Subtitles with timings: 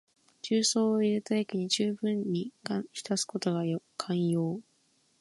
[0.41, 2.51] 重曹を入れた液にじゅうぶんに
[2.91, 3.61] 浸すことが
[3.99, 4.59] 肝要。